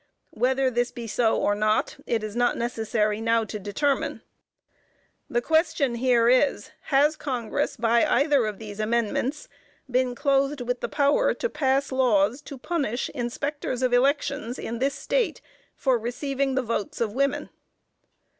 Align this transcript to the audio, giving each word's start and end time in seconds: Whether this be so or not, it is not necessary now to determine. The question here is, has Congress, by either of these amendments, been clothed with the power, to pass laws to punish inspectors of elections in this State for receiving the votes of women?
Whether 0.31 0.71
this 0.71 0.89
be 0.91 1.05
so 1.05 1.37
or 1.37 1.53
not, 1.53 1.97
it 2.07 2.23
is 2.23 2.35
not 2.35 2.57
necessary 2.57 3.21
now 3.21 3.43
to 3.43 3.59
determine. 3.59 4.23
The 5.29 5.43
question 5.43 5.93
here 5.93 6.27
is, 6.27 6.71
has 6.85 7.15
Congress, 7.15 7.77
by 7.77 8.03
either 8.07 8.47
of 8.47 8.57
these 8.57 8.79
amendments, 8.79 9.47
been 9.87 10.15
clothed 10.15 10.61
with 10.61 10.79
the 10.79 10.89
power, 10.89 11.35
to 11.35 11.49
pass 11.51 11.91
laws 11.91 12.41
to 12.45 12.57
punish 12.57 13.09
inspectors 13.09 13.83
of 13.83 13.93
elections 13.93 14.57
in 14.57 14.79
this 14.79 14.95
State 14.95 15.39
for 15.75 15.99
receiving 15.99 16.55
the 16.55 16.63
votes 16.63 16.99
of 16.99 17.13
women? 17.13 17.51